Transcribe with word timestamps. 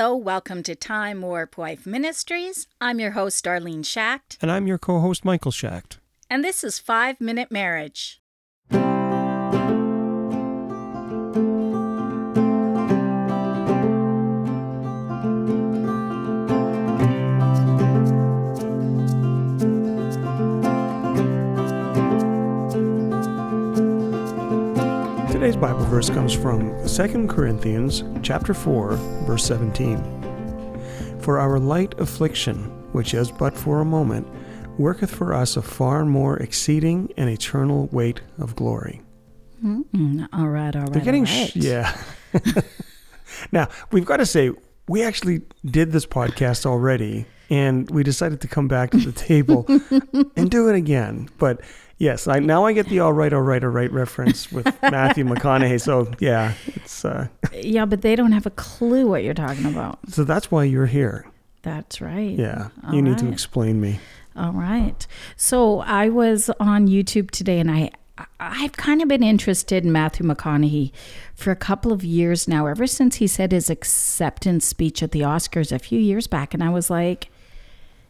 Hello, 0.00 0.16
welcome 0.16 0.62
to 0.62 0.74
Time 0.74 1.20
Warp 1.20 1.58
Wife 1.58 1.84
Ministries. 1.84 2.66
I'm 2.80 2.98
your 3.00 3.10
host, 3.10 3.44
Darlene 3.44 3.84
Schacht, 3.84 4.38
And 4.40 4.50
I'm 4.50 4.66
your 4.66 4.78
co 4.78 4.98
host, 4.98 5.26
Michael 5.26 5.52
Schacht. 5.52 5.98
and 6.30 6.42
this 6.42 6.64
is 6.64 6.78
Five 6.78 7.20
Minute 7.20 7.50
Marriage. 7.52 8.19
Bible 25.70 25.84
verse 25.84 26.10
comes 26.10 26.34
from 26.34 26.74
2 26.84 27.28
Corinthians 27.28 28.02
chapter 28.24 28.52
4, 28.52 28.94
verse 29.24 29.44
17. 29.44 31.20
For 31.20 31.38
our 31.38 31.60
light 31.60 31.94
affliction, 32.00 32.64
which 32.90 33.14
is 33.14 33.30
but 33.30 33.56
for 33.56 33.80
a 33.80 33.84
moment, 33.84 34.26
worketh 34.80 35.14
for 35.14 35.32
us 35.32 35.56
a 35.56 35.62
far 35.62 36.04
more 36.04 36.38
exceeding 36.38 37.12
and 37.16 37.30
eternal 37.30 37.86
weight 37.92 38.20
of 38.38 38.56
glory. 38.56 39.00
Mm, 39.64 40.28
all 40.32 40.48
right, 40.48 40.74
all 40.74 40.82
right. 40.82 40.92
They're 40.92 41.04
getting 41.04 41.28
all 41.28 41.40
right. 41.40 41.50
sh- 41.50 41.54
yeah. 41.54 41.96
now 43.52 43.68
we've 43.92 44.04
got 44.04 44.16
to 44.16 44.26
say 44.26 44.50
we 44.88 45.04
actually 45.04 45.42
did 45.64 45.92
this 45.92 46.04
podcast 46.04 46.66
already, 46.66 47.26
and 47.50 47.90
we 47.90 48.02
decided 48.02 48.40
to 48.40 48.48
come 48.48 48.68
back 48.68 48.92
to 48.92 48.98
the 48.98 49.12
table 49.12 49.66
and 50.36 50.50
do 50.50 50.68
it 50.68 50.76
again. 50.76 51.28
But 51.38 51.60
yes, 51.98 52.26
I, 52.26 52.38
now 52.38 52.64
I 52.64 52.72
get 52.72 52.86
the 52.86 53.00
all 53.00 53.12
right, 53.12 53.32
all 53.32 53.42
right, 53.42 53.62
all 53.62 53.70
right 53.70 53.92
reference 53.92 54.50
with 54.50 54.66
Matthew 54.82 55.24
McConaughey. 55.24 55.80
So 55.80 56.10
yeah, 56.20 56.54
it's 56.68 57.04
uh, 57.04 57.28
Yeah, 57.52 57.84
but 57.84 58.02
they 58.02 58.16
don't 58.16 58.32
have 58.32 58.46
a 58.46 58.50
clue 58.50 59.06
what 59.08 59.24
you're 59.24 59.34
talking 59.34 59.66
about. 59.66 59.98
so 60.08 60.24
that's 60.24 60.50
why 60.50 60.64
you're 60.64 60.86
here. 60.86 61.26
That's 61.62 62.00
right. 62.00 62.38
Yeah, 62.38 62.68
All 62.86 62.94
you 62.94 63.02
need 63.02 63.18
to 63.18 63.28
explain 63.28 63.80
me. 63.80 64.00
All 64.34 64.52
right. 64.52 65.06
So 65.36 65.80
I 65.80 66.08
was 66.08 66.48
on 66.58 66.88
YouTube 66.88 67.30
today 67.30 67.58
and 67.58 67.70
I 67.70 67.90
I've 68.38 68.72
kind 68.72 69.00
of 69.02 69.08
been 69.08 69.22
interested 69.22 69.84
in 69.84 69.92
Matthew 69.92 70.26
McConaughey 70.26 70.92
for 71.34 71.50
a 71.50 71.56
couple 71.56 71.92
of 71.92 72.04
years 72.04 72.46
now, 72.46 72.66
ever 72.66 72.86
since 72.86 73.16
he 73.16 73.26
said 73.26 73.52
his 73.52 73.70
acceptance 73.70 74.66
speech 74.66 75.02
at 75.02 75.12
the 75.12 75.20
Oscars 75.20 75.72
a 75.72 75.78
few 75.78 75.98
years 75.98 76.26
back. 76.26 76.52
And 76.52 76.62
I 76.62 76.68
was 76.68 76.90
like, 76.90 77.30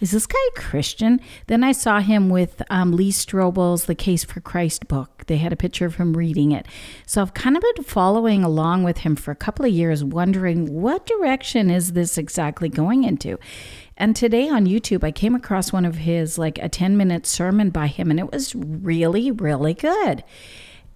is 0.00 0.10
this 0.10 0.26
guy 0.26 0.36
Christian? 0.56 1.20
Then 1.46 1.62
I 1.62 1.72
saw 1.72 2.00
him 2.00 2.28
with 2.28 2.62
um, 2.70 2.92
Lee 2.92 3.10
Strobel's 3.10 3.84
The 3.84 3.94
Case 3.94 4.24
for 4.24 4.40
Christ 4.40 4.88
book. 4.88 5.24
They 5.26 5.36
had 5.36 5.52
a 5.52 5.56
picture 5.56 5.86
of 5.86 5.96
him 5.96 6.16
reading 6.16 6.52
it. 6.52 6.66
So 7.06 7.22
I've 7.22 7.34
kind 7.34 7.56
of 7.56 7.62
been 7.62 7.84
following 7.84 8.44
along 8.44 8.84
with 8.84 8.98
him 8.98 9.16
for 9.16 9.30
a 9.30 9.36
couple 9.36 9.64
of 9.64 9.72
years, 9.72 10.02
wondering 10.02 10.80
what 10.80 11.06
direction 11.06 11.70
is 11.70 11.92
this 11.92 12.18
exactly 12.18 12.68
going 12.68 13.04
into. 13.04 13.38
And 13.96 14.16
today 14.16 14.48
on 14.48 14.66
YouTube, 14.66 15.04
I 15.04 15.12
came 15.12 15.34
across 15.34 15.72
one 15.72 15.84
of 15.84 15.96
his, 15.96 16.36
like 16.38 16.58
a 16.58 16.68
10 16.68 16.96
minute 16.96 17.26
sermon 17.26 17.70
by 17.70 17.86
him, 17.86 18.10
and 18.10 18.18
it 18.18 18.32
was 18.32 18.54
really, 18.54 19.30
really 19.30 19.74
good. 19.74 20.24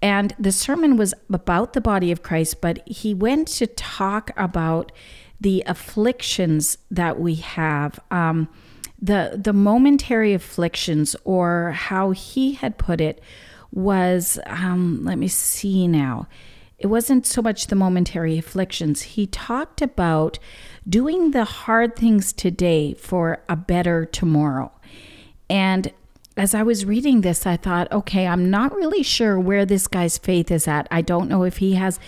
And 0.00 0.34
the 0.38 0.52
sermon 0.52 0.96
was 0.96 1.14
about 1.32 1.72
the 1.72 1.80
body 1.80 2.12
of 2.12 2.22
Christ, 2.22 2.60
but 2.60 2.86
he 2.86 3.14
went 3.14 3.48
to 3.48 3.66
talk 3.66 4.30
about 4.36 4.92
the 5.40 5.62
afflictions 5.66 6.78
that 6.90 7.20
we 7.20 7.36
have, 7.36 7.98
um, 8.10 8.48
the 9.00 9.40
the 9.42 9.52
momentary 9.52 10.34
afflictions, 10.34 11.16
or 11.24 11.72
how 11.72 12.10
he 12.10 12.54
had 12.54 12.78
put 12.78 13.00
it 13.00 13.20
was. 13.72 14.38
Um, 14.46 15.04
let 15.04 15.18
me 15.18 15.28
see 15.28 15.86
now. 15.86 16.26
It 16.78 16.86
wasn't 16.86 17.26
so 17.26 17.42
much 17.42 17.66
the 17.66 17.74
momentary 17.74 18.38
afflictions. 18.38 19.02
He 19.02 19.26
talked 19.26 19.82
about 19.82 20.38
doing 20.88 21.32
the 21.32 21.44
hard 21.44 21.96
things 21.96 22.32
today 22.32 22.94
for 22.94 23.42
a 23.48 23.56
better 23.56 24.04
tomorrow. 24.04 24.70
And 25.50 25.92
as 26.36 26.54
I 26.54 26.62
was 26.62 26.84
reading 26.84 27.22
this, 27.22 27.46
I 27.46 27.56
thought, 27.56 27.90
okay, 27.90 28.28
I'm 28.28 28.48
not 28.48 28.72
really 28.72 29.02
sure 29.02 29.40
where 29.40 29.66
this 29.66 29.88
guy's 29.88 30.18
faith 30.18 30.52
is 30.52 30.68
at. 30.68 30.86
I 30.88 31.02
don't 31.02 31.28
know 31.28 31.42
if 31.42 31.56
he 31.56 31.74
has 31.74 31.98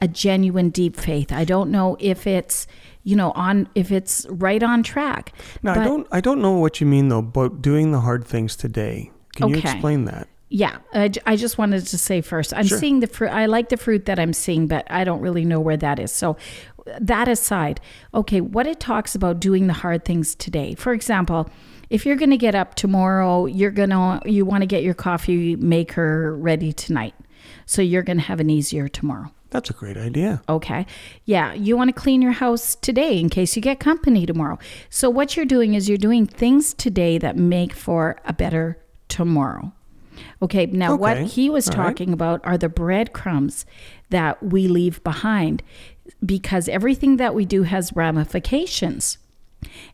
a 0.00 0.06
genuine 0.06 0.70
deep 0.70 0.94
faith. 0.96 1.32
I 1.32 1.44
don't 1.44 1.72
know 1.72 1.96
if 1.98 2.24
it's, 2.24 2.68
you 3.02 3.16
know, 3.16 3.32
on 3.32 3.68
if 3.74 3.90
it's 3.90 4.26
right 4.28 4.62
on 4.62 4.82
track. 4.82 5.32
Now 5.62 5.80
I 5.80 5.84
don't 5.84 6.06
I 6.12 6.20
don't 6.20 6.40
know 6.40 6.52
what 6.52 6.80
you 6.80 6.86
mean 6.86 7.08
though 7.08 7.18
about 7.18 7.62
doing 7.62 7.92
the 7.92 8.00
hard 8.00 8.24
things 8.24 8.56
today. 8.56 9.10
Can 9.34 9.48
you 9.48 9.56
explain 9.56 10.04
that? 10.06 10.28
Yeah, 10.52 10.78
I 10.92 11.36
just 11.36 11.58
wanted 11.58 11.86
to 11.86 11.96
say 11.96 12.20
first, 12.20 12.52
I'm 12.52 12.66
Sure. 12.66 12.78
seeing 12.78 12.98
the 12.98 13.06
fruit. 13.06 13.28
I 13.28 13.46
like 13.46 13.68
the 13.68 13.76
fruit 13.76 14.06
that 14.06 14.18
I'm 14.18 14.32
seeing, 14.32 14.66
but 14.66 14.84
I 14.90 15.04
don't 15.04 15.20
really 15.20 15.44
know 15.44 15.60
where 15.60 15.76
that 15.76 16.00
is. 16.00 16.10
So, 16.10 16.36
that 17.00 17.28
aside, 17.28 17.80
okay, 18.14 18.40
what 18.40 18.66
it 18.66 18.80
talks 18.80 19.14
about 19.14 19.38
doing 19.38 19.68
the 19.68 19.72
hard 19.74 20.04
things 20.04 20.34
today. 20.34 20.74
For 20.74 20.92
example, 20.92 21.48
if 21.88 22.04
you're 22.04 22.16
going 22.16 22.30
to 22.30 22.36
get 22.36 22.56
up 22.56 22.74
tomorrow, 22.74 23.46
you're 23.46 23.70
going 23.70 23.90
to 23.90 24.20
you 24.24 24.44
want 24.44 24.62
to 24.62 24.66
get 24.66 24.82
your 24.82 24.94
coffee 24.94 25.54
maker 25.54 26.36
ready 26.36 26.72
tonight. 26.72 27.14
So 27.64 27.80
you're 27.80 28.02
going 28.02 28.18
to 28.18 28.24
have 28.24 28.40
an 28.40 28.50
easier 28.50 28.88
tomorrow. 28.88 29.30
That's 29.50 29.68
a 29.70 29.72
great 29.72 29.96
idea. 29.96 30.42
Okay. 30.48 30.86
Yeah. 31.24 31.52
You 31.54 31.76
want 31.76 31.88
to 31.88 31.92
clean 31.92 32.22
your 32.22 32.32
house 32.32 32.76
today 32.76 33.18
in 33.18 33.28
case 33.28 33.56
you 33.56 33.62
get 33.62 33.80
company 33.80 34.26
tomorrow. 34.26 34.58
So, 34.88 35.10
what 35.10 35.36
you're 35.36 35.46
doing 35.46 35.74
is 35.74 35.88
you're 35.88 35.98
doing 35.98 36.26
things 36.26 36.72
today 36.72 37.18
that 37.18 37.36
make 37.36 37.72
for 37.72 38.20
a 38.24 38.32
better 38.32 38.78
tomorrow. 39.08 39.72
Okay. 40.42 40.66
Now, 40.66 40.96
what 40.96 41.18
he 41.18 41.50
was 41.50 41.68
All 41.68 41.76
right. 41.76 41.88
talking 41.88 42.12
about 42.12 42.40
are 42.44 42.56
the 42.56 42.68
breadcrumbs 42.68 43.66
that 44.10 44.42
we 44.42 44.68
leave 44.68 45.02
behind 45.02 45.62
because 46.24 46.68
everything 46.68 47.16
that 47.16 47.34
we 47.34 47.44
do 47.44 47.64
has 47.64 47.92
ramifications. 47.94 49.18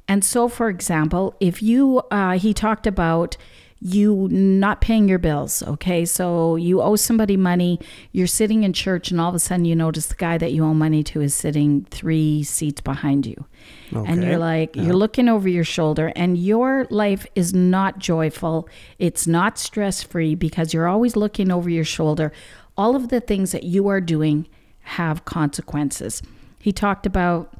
And 0.06 0.24
so, 0.24 0.48
for 0.48 0.68
example, 0.68 1.34
if 1.40 1.62
you, 1.62 2.02
uh, 2.10 2.38
he 2.38 2.54
talked 2.54 2.86
about 2.86 3.36
you 3.80 4.26
not 4.30 4.80
paying 4.80 5.06
your 5.08 5.18
bills. 5.18 5.62
Okay. 5.62 6.04
So 6.06 6.56
you 6.56 6.80
owe 6.80 6.96
somebody 6.96 7.36
money, 7.36 7.78
you're 8.10 8.26
sitting 8.26 8.64
in 8.64 8.72
church, 8.72 9.10
and 9.10 9.20
all 9.20 9.28
of 9.28 9.34
a 9.34 9.38
sudden 9.38 9.66
you 9.66 9.76
notice 9.76 10.06
the 10.06 10.14
guy 10.14 10.38
that 10.38 10.52
you 10.52 10.64
owe 10.64 10.74
money 10.74 11.02
to 11.04 11.20
is 11.20 11.34
sitting 11.34 11.84
three 11.90 12.42
seats 12.42 12.80
behind 12.80 13.26
you. 13.26 13.44
And 13.92 14.24
you're 14.24 14.38
like, 14.38 14.74
you're 14.74 14.94
looking 14.94 15.28
over 15.28 15.48
your 15.48 15.64
shoulder, 15.64 16.12
and 16.16 16.36
your 16.36 16.86
life 16.90 17.26
is 17.34 17.54
not 17.54 17.98
joyful. 17.98 18.68
It's 18.98 19.26
not 19.26 19.58
stress 19.58 20.02
free 20.02 20.34
because 20.34 20.74
you're 20.74 20.88
always 20.88 21.14
looking 21.14 21.50
over 21.50 21.70
your 21.70 21.84
shoulder. 21.84 22.32
All 22.76 22.96
of 22.96 23.08
the 23.08 23.20
things 23.20 23.52
that 23.52 23.62
you 23.62 23.88
are 23.88 24.00
doing 24.00 24.48
have 24.80 25.24
consequences. 25.24 26.22
He 26.58 26.72
talked 26.72 27.06
about 27.06 27.52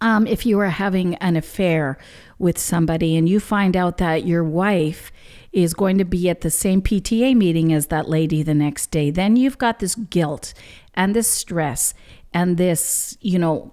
um, 0.00 0.26
if 0.26 0.44
you 0.44 0.58
are 0.60 0.68
having 0.68 1.14
an 1.16 1.36
affair 1.36 1.98
with 2.38 2.58
somebody 2.58 3.16
and 3.16 3.28
you 3.28 3.40
find 3.40 3.76
out 3.76 3.96
that 3.98 4.26
your 4.26 4.44
wife 4.44 5.10
is 5.52 5.72
going 5.72 5.96
to 5.98 6.04
be 6.04 6.28
at 6.28 6.42
the 6.42 6.50
same 6.50 6.82
PTA 6.82 7.34
meeting 7.34 7.72
as 7.72 7.86
that 7.86 8.08
lady 8.08 8.42
the 8.42 8.54
next 8.54 8.90
day, 8.90 9.10
then 9.10 9.36
you've 9.36 9.58
got 9.58 9.78
this 9.78 9.94
guilt 9.94 10.52
and 10.94 11.14
this 11.14 11.28
stress 11.28 11.94
and 12.34 12.58
this, 12.58 13.16
you 13.20 13.38
know, 13.38 13.72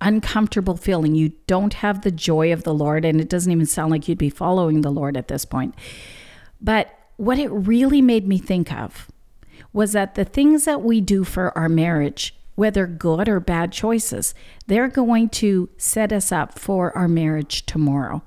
uncomfortable 0.00 0.76
feeling. 0.76 1.14
You 1.14 1.32
don't 1.46 1.74
have 1.74 2.02
the 2.02 2.10
joy 2.10 2.52
of 2.52 2.64
the 2.64 2.74
Lord, 2.74 3.04
and 3.06 3.20
it 3.20 3.30
doesn't 3.30 3.50
even 3.50 3.66
sound 3.66 3.90
like 3.90 4.06
you'd 4.06 4.18
be 4.18 4.30
following 4.30 4.82
the 4.82 4.90
Lord 4.90 5.16
at 5.16 5.28
this 5.28 5.46
point. 5.46 5.74
But 6.60 6.90
what 7.16 7.38
it 7.38 7.48
really 7.48 8.02
made 8.02 8.28
me 8.28 8.38
think 8.38 8.72
of 8.72 9.10
was 9.72 9.92
that 9.92 10.14
the 10.14 10.24
things 10.24 10.66
that 10.66 10.82
we 10.82 11.00
do 11.00 11.24
for 11.24 11.56
our 11.56 11.68
marriage, 11.68 12.34
whether 12.54 12.86
good 12.86 13.28
or 13.28 13.40
bad 13.40 13.72
choices, 13.72 14.34
they're 14.66 14.88
going 14.88 15.28
to 15.28 15.68
set 15.76 16.12
us 16.12 16.30
up 16.32 16.58
for 16.58 16.96
our 16.96 17.08
marriage 17.08 17.66
tomorrow. 17.66 18.22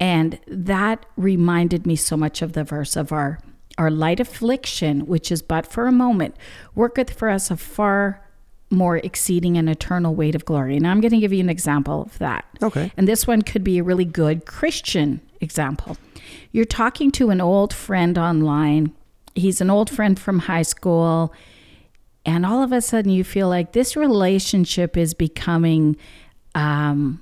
And 0.00 0.38
that 0.46 1.06
reminded 1.16 1.86
me 1.86 1.96
so 1.96 2.16
much 2.16 2.42
of 2.42 2.52
the 2.52 2.64
verse 2.64 2.96
of 2.96 3.12
our 3.12 3.38
our 3.76 3.90
light 3.90 4.20
affliction, 4.20 5.00
which 5.06 5.32
is 5.32 5.42
but 5.42 5.66
for 5.66 5.88
a 5.88 5.92
moment, 5.92 6.36
worketh 6.76 7.10
for 7.10 7.28
us 7.28 7.50
a 7.50 7.56
far 7.56 8.24
more 8.70 8.98
exceeding 8.98 9.56
and 9.56 9.68
eternal 9.68 10.14
weight 10.14 10.34
of 10.34 10.44
glory. 10.44 10.76
And 10.76 10.86
I'm 10.86 11.00
going 11.00 11.12
to 11.12 11.18
give 11.18 11.32
you 11.32 11.40
an 11.40 11.48
example 11.48 12.02
of 12.02 12.18
that. 12.18 12.44
Okay. 12.62 12.92
And 12.96 13.08
this 13.08 13.26
one 13.26 13.42
could 13.42 13.64
be 13.64 13.78
a 13.78 13.82
really 13.82 14.04
good 14.04 14.46
Christian 14.46 15.20
example. 15.40 15.96
You're 16.52 16.64
talking 16.64 17.10
to 17.12 17.30
an 17.30 17.40
old 17.40 17.72
friend 17.72 18.16
online. 18.16 18.92
He's 19.34 19.60
an 19.60 19.70
old 19.70 19.90
friend 19.90 20.18
from 20.18 20.40
high 20.40 20.62
school. 20.62 21.32
And 22.26 22.46
all 22.46 22.62
of 22.62 22.72
a 22.72 22.80
sudden, 22.80 23.10
you 23.10 23.24
feel 23.24 23.48
like 23.48 23.72
this 23.72 23.96
relationship 23.96 24.96
is 24.96 25.12
becoming 25.12 25.96
um, 26.54 27.20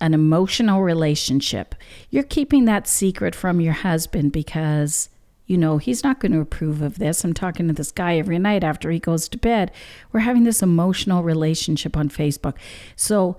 an 0.00 0.14
emotional 0.14 0.82
relationship. 0.82 1.74
You're 2.10 2.22
keeping 2.22 2.64
that 2.64 2.86
secret 2.86 3.34
from 3.34 3.60
your 3.60 3.74
husband 3.74 4.32
because, 4.32 5.10
you 5.46 5.58
know, 5.58 5.78
he's 5.78 6.02
not 6.02 6.20
going 6.20 6.32
to 6.32 6.40
approve 6.40 6.80
of 6.80 6.98
this. 6.98 7.24
I'm 7.24 7.34
talking 7.34 7.68
to 7.68 7.74
this 7.74 7.90
guy 7.90 8.16
every 8.16 8.38
night 8.38 8.64
after 8.64 8.90
he 8.90 8.98
goes 8.98 9.28
to 9.28 9.38
bed. 9.38 9.70
We're 10.12 10.20
having 10.20 10.44
this 10.44 10.62
emotional 10.62 11.22
relationship 11.22 11.96
on 11.96 12.08
Facebook. 12.08 12.54
So, 12.96 13.36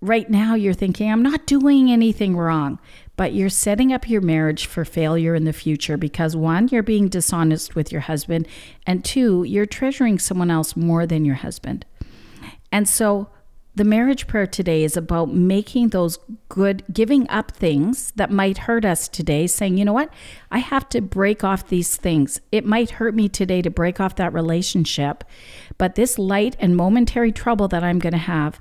right 0.00 0.30
now 0.30 0.54
you're 0.54 0.74
thinking, 0.74 1.10
I'm 1.12 1.22
not 1.22 1.46
doing 1.46 1.90
anything 1.90 2.36
wrong, 2.36 2.78
but 3.20 3.34
you're 3.34 3.50
setting 3.50 3.92
up 3.92 4.08
your 4.08 4.22
marriage 4.22 4.64
for 4.64 4.82
failure 4.82 5.34
in 5.34 5.44
the 5.44 5.52
future 5.52 5.98
because 5.98 6.34
one, 6.34 6.68
you're 6.68 6.82
being 6.82 7.06
dishonest 7.06 7.74
with 7.74 7.92
your 7.92 8.00
husband, 8.00 8.48
and 8.86 9.04
two, 9.04 9.44
you're 9.44 9.66
treasuring 9.66 10.18
someone 10.18 10.50
else 10.50 10.74
more 10.74 11.04
than 11.04 11.26
your 11.26 11.34
husband. 11.34 11.84
And 12.72 12.88
so 12.88 13.28
the 13.74 13.84
marriage 13.84 14.26
prayer 14.26 14.46
today 14.46 14.84
is 14.84 14.96
about 14.96 15.34
making 15.34 15.90
those 15.90 16.18
good, 16.48 16.82
giving 16.94 17.28
up 17.28 17.50
things 17.50 18.10
that 18.16 18.30
might 18.30 18.56
hurt 18.56 18.86
us 18.86 19.06
today, 19.06 19.46
saying, 19.46 19.76
you 19.76 19.84
know 19.84 19.92
what, 19.92 20.10
I 20.50 20.60
have 20.60 20.88
to 20.88 21.02
break 21.02 21.44
off 21.44 21.68
these 21.68 21.96
things. 21.98 22.40
It 22.50 22.64
might 22.64 22.92
hurt 22.92 23.14
me 23.14 23.28
today 23.28 23.60
to 23.60 23.68
break 23.68 24.00
off 24.00 24.16
that 24.16 24.32
relationship, 24.32 25.24
but 25.76 25.94
this 25.94 26.18
light 26.18 26.56
and 26.58 26.74
momentary 26.74 27.32
trouble 27.32 27.68
that 27.68 27.84
I'm 27.84 27.98
going 27.98 28.14
to 28.14 28.18
have 28.18 28.58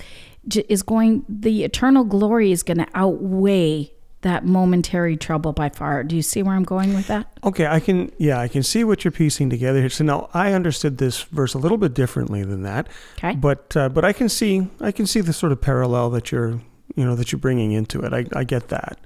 is 0.67 0.83
going, 0.83 1.23
the 1.29 1.63
eternal 1.63 2.03
glory 2.03 2.51
is 2.51 2.61
going 2.61 2.79
to 2.79 2.87
outweigh 2.93 3.93
that 4.21 4.45
momentary 4.45 5.15
trouble 5.15 5.53
by 5.53 5.69
far. 5.69 6.03
Do 6.03 6.15
you 6.15 6.21
see 6.21 6.43
where 6.43 6.53
I'm 6.53 6.63
going 6.63 6.93
with 6.93 7.07
that? 7.07 7.31
Okay, 7.43 7.65
I 7.65 7.79
can, 7.79 8.11
yeah, 8.17 8.39
I 8.39 8.47
can 8.49 8.63
see 8.63 8.83
what 8.83 9.03
you're 9.03 9.11
piecing 9.11 9.49
together 9.49 9.79
here. 9.79 9.89
So 9.89 10.03
now 10.03 10.29
I 10.33 10.51
understood 10.51 10.97
this 10.97 11.23
verse 11.23 11.53
a 11.53 11.57
little 11.57 11.77
bit 11.77 11.93
differently 11.93 12.43
than 12.43 12.63
that. 12.63 12.87
Okay. 13.17 13.35
But 13.35 13.75
uh, 13.77 13.89
but 13.89 14.03
I 14.03 14.11
can 14.13 14.27
see 14.27 14.67
I 14.81 14.91
can 14.91 15.05
see 15.05 15.21
the 15.21 15.33
sort 15.33 15.51
of 15.51 15.61
parallel 15.61 16.09
that 16.11 16.31
you're 16.31 16.61
you 16.95 17.05
know 17.05 17.15
that 17.15 17.31
you're 17.31 17.39
bringing 17.39 17.71
into 17.71 18.01
it. 18.01 18.13
I, 18.13 18.25
I 18.35 18.43
get 18.43 18.67
that. 18.69 18.99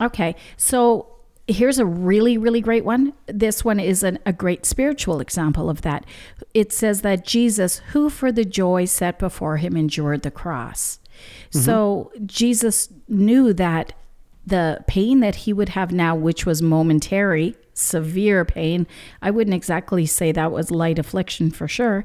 Okay, 0.00 0.36
so 0.56 1.08
here's 1.48 1.78
a 1.78 1.86
really 1.86 2.36
really 2.36 2.60
great 2.60 2.84
one. 2.84 3.14
This 3.26 3.64
one 3.64 3.80
is 3.80 4.02
an, 4.02 4.18
a 4.26 4.32
great 4.32 4.66
spiritual 4.66 5.20
example 5.20 5.70
of 5.70 5.80
that. 5.82 6.04
It 6.52 6.72
says 6.72 7.00
that 7.02 7.24
Jesus, 7.24 7.78
who 7.92 8.10
for 8.10 8.30
the 8.30 8.44
joy 8.44 8.84
set 8.84 9.18
before 9.18 9.56
him 9.56 9.76
endured 9.76 10.22
the 10.22 10.30
cross. 10.30 10.98
Mm-hmm. 11.50 11.60
So 11.60 12.12
Jesus 12.26 12.88
knew 13.08 13.52
that 13.54 13.94
the 14.46 14.84
pain 14.86 15.20
that 15.20 15.36
he 15.36 15.52
would 15.52 15.70
have 15.70 15.92
now, 15.92 16.14
which 16.14 16.44
was 16.44 16.62
momentary, 16.62 17.54
severe 17.74 18.44
pain, 18.44 18.86
I 19.20 19.30
wouldn't 19.30 19.54
exactly 19.54 20.06
say 20.06 20.32
that 20.32 20.52
was 20.52 20.70
light 20.70 20.98
affliction 20.98 21.50
for 21.50 21.68
sure, 21.68 22.04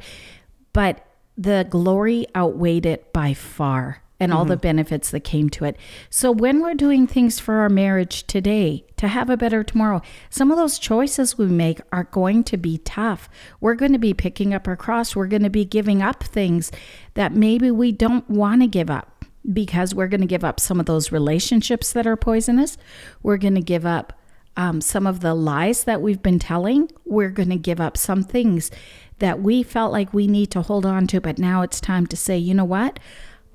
but 0.73 1.05
the 1.37 1.65
glory 1.69 2.25
outweighed 2.35 2.85
it 2.85 3.11
by 3.13 3.33
far 3.33 4.01
and 4.19 4.33
all 4.33 4.41
mm-hmm. 4.41 4.49
the 4.49 4.57
benefits 4.57 5.11
that 5.11 5.19
came 5.19 5.49
to 5.49 5.65
it. 5.65 5.77
So 6.09 6.31
when 6.31 6.61
we're 6.61 6.73
doing 6.73 7.05
things 7.05 7.39
for 7.39 7.55
our 7.55 7.69
marriage 7.69 8.25
today 8.25 8.85
to 8.97 9.07
have 9.07 9.29
a 9.29 9.37
better 9.37 9.63
tomorrow, 9.63 10.01
some 10.29 10.49
of 10.49 10.57
those 10.57 10.79
choices 10.79 11.37
we 11.37 11.45
make 11.45 11.79
are 11.91 12.05
going 12.05 12.43
to 12.45 12.57
be 12.57 12.79
tough. 12.79 13.29
We're 13.61 13.75
going 13.75 13.93
to 13.93 13.99
be 13.99 14.15
picking 14.15 14.53
up 14.53 14.67
our 14.67 14.75
cross. 14.75 15.15
We're 15.15 15.27
going 15.27 15.43
to 15.43 15.49
be 15.49 15.65
giving 15.65 16.01
up 16.01 16.23
things 16.23 16.71
that 17.13 17.33
maybe 17.33 17.69
we 17.69 17.91
don't 17.91 18.27
want 18.29 18.61
to 18.61 18.67
give 18.67 18.89
up 18.89 19.16
because 19.51 19.95
we're 19.95 20.07
going 20.07 20.21
to 20.21 20.27
give 20.27 20.43
up 20.43 20.59
some 20.59 20.79
of 20.79 20.85
those 20.85 21.11
relationships 21.11 21.93
that 21.93 22.07
are 22.07 22.17
poisonous. 22.17 22.77
We're 23.23 23.37
going 23.37 23.55
to 23.55 23.61
give 23.61 23.85
up 23.85 24.13
um, 24.55 24.81
some 24.81 25.07
of 25.07 25.19
the 25.19 25.33
lies 25.33 25.83
that 25.85 26.01
we've 26.01 26.21
been 26.21 26.39
telling. 26.39 26.91
We're 27.05 27.29
going 27.29 27.49
to 27.49 27.57
give 27.57 27.79
up 27.79 27.95
some 27.95 28.23
things 28.23 28.71
that 29.19 29.41
we 29.41 29.63
felt 29.63 29.91
like 29.91 30.13
we 30.13 30.27
need 30.27 30.51
to 30.51 30.61
hold 30.61 30.85
on 30.85 31.07
to, 31.07 31.21
but 31.21 31.39
now 31.39 31.61
it's 31.61 31.79
time 31.79 32.07
to 32.07 32.17
say, 32.17 32.37
you 32.37 32.53
know 32.53 32.65
what? 32.65 32.99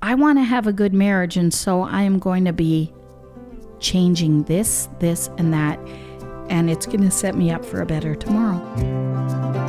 I 0.01 0.15
want 0.15 0.37
to 0.37 0.43
have 0.43 0.67
a 0.67 0.73
good 0.73 0.93
marriage, 0.93 1.37
and 1.37 1.53
so 1.53 1.81
I 1.81 2.01
am 2.01 2.19
going 2.19 2.43
to 2.45 2.53
be 2.53 2.91
changing 3.79 4.43
this, 4.43 4.89
this, 4.99 5.29
and 5.37 5.53
that, 5.53 5.79
and 6.49 6.69
it's 6.69 6.85
going 6.85 7.01
to 7.01 7.11
set 7.11 7.35
me 7.35 7.51
up 7.51 7.63
for 7.63 7.81
a 7.81 7.85
better 7.85 8.15
tomorrow. 8.15 9.62